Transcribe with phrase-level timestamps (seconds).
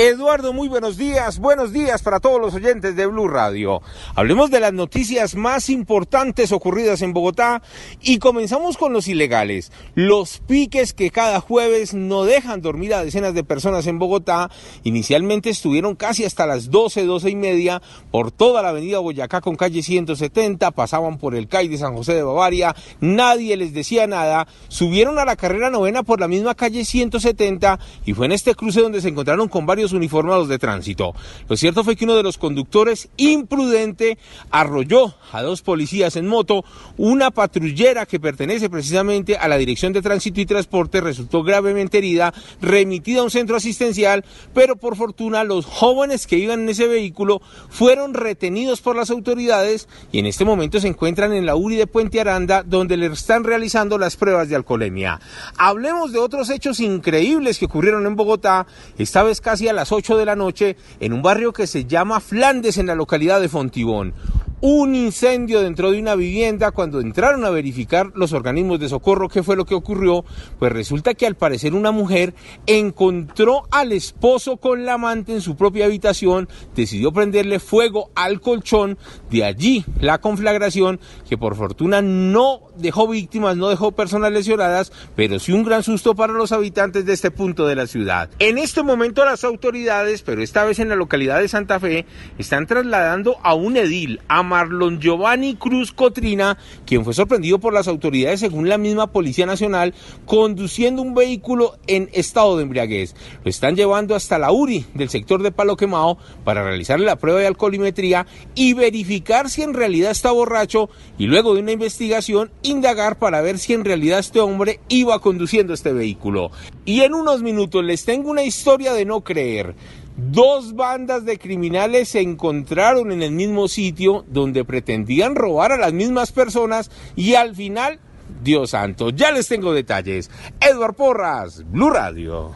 [0.00, 1.40] Eduardo, muy buenos días.
[1.40, 3.82] Buenos días para todos los oyentes de Blue Radio.
[4.14, 7.62] Hablemos de las noticias más importantes ocurridas en Bogotá
[8.00, 9.72] y comenzamos con los ilegales.
[9.96, 14.52] Los piques que cada jueves no dejan dormir a decenas de personas en Bogotá.
[14.84, 19.56] Inicialmente estuvieron casi hasta las 12, 12 y media por toda la avenida Boyacá con
[19.56, 20.70] calle 170.
[20.70, 22.76] Pasaban por el CAI de San José de Bavaria.
[23.00, 24.46] Nadie les decía nada.
[24.68, 28.80] Subieron a la carrera novena por la misma calle 170 y fue en este cruce
[28.80, 31.14] donde se encontraron con varios uniformados de tránsito.
[31.48, 34.18] Lo cierto fue que uno de los conductores, imprudente,
[34.50, 36.64] arrolló a dos policías en moto.
[36.96, 42.32] Una patrullera que pertenece precisamente a la Dirección de Tránsito y Transporte resultó gravemente herida,
[42.60, 47.40] remitida a un centro asistencial, pero por fortuna los jóvenes que iban en ese vehículo
[47.68, 51.86] fueron retenidos por las autoridades y en este momento se encuentran en la URI de
[51.86, 55.20] Puente Aranda, donde le están realizando las pruebas de alcoholemia.
[55.56, 58.66] Hablemos de otros hechos increíbles que ocurrieron en Bogotá,
[58.98, 62.18] esta vez casi a las 8 de la noche en un barrio que se llama
[62.18, 64.12] Flandes en la localidad de Fontibón
[64.60, 69.42] un incendio dentro de una vivienda cuando entraron a verificar los organismos de socorro qué
[69.42, 70.24] fue lo que ocurrió,
[70.58, 72.34] pues resulta que al parecer una mujer
[72.66, 78.98] encontró al esposo con la amante en su propia habitación, decidió prenderle fuego al colchón,
[79.30, 80.98] de allí la conflagración
[81.28, 86.14] que por fortuna no dejó víctimas, no dejó personas lesionadas, pero sí un gran susto
[86.14, 88.30] para los habitantes de este punto de la ciudad.
[88.38, 92.06] En este momento las autoridades, pero esta vez en la localidad de Santa Fe,
[92.38, 97.86] están trasladando a un edil, a Marlon Giovanni Cruz Cotrina, quien fue sorprendido por las
[97.86, 103.14] autoridades según la misma Policía Nacional, conduciendo un vehículo en estado de embriaguez.
[103.44, 107.40] Lo están llevando hasta la URI del sector de Palo Quemado para realizarle la prueba
[107.40, 113.18] de alcoholimetría y verificar si en realidad está borracho y luego de una investigación indagar
[113.18, 116.50] para ver si en realidad este hombre iba conduciendo este vehículo.
[116.84, 119.74] Y en unos minutos les tengo una historia de no creer.
[120.20, 125.92] Dos bandas de criminales se encontraron en el mismo sitio donde pretendían robar a las
[125.92, 128.00] mismas personas y al final,
[128.42, 130.28] Dios santo, ya les tengo detalles.
[130.60, 132.52] Edward Porras, Blue Radio.